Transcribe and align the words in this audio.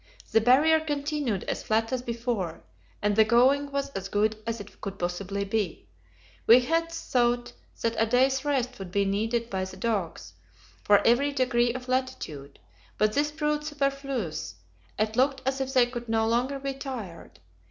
The 0.31 0.41
Barrier 0.41 0.79
continued 0.79 1.43
as 1.43 1.61
flat 1.61 1.93
as 1.93 2.01
before, 2.01 2.63
and 3.03 3.15
the 3.15 3.23
going 3.23 3.71
was 3.71 3.89
as 3.89 4.09
good 4.09 4.35
as 4.47 4.59
it 4.59 4.81
could 4.81 4.97
possibly 4.97 5.45
be. 5.45 5.89
We 6.47 6.61
had 6.61 6.91
thought 6.91 7.53
that 7.83 7.95
a 8.01 8.07
day's 8.07 8.43
rest 8.43 8.79
would 8.79 8.91
be 8.91 9.05
needed 9.05 9.47
by 9.51 9.63
the 9.65 9.77
dogs 9.77 10.33
for 10.83 11.05
every 11.05 11.31
degree 11.31 11.71
of 11.75 11.87
latitude, 11.87 12.57
but 12.97 13.13
this 13.13 13.29
proved 13.29 13.63
superfluous; 13.63 14.55
it 14.97 15.15
looked 15.15 15.43
as 15.45 15.61
if 15.61 15.71
they 15.71 15.85
could 15.85 16.09
no 16.09 16.27
longer 16.27 16.57
be 16.57 16.73
tired. 16.73 17.39